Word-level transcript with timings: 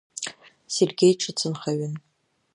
Сергеи 0.73 1.13
ҿыцынхаҩын. 1.21 1.93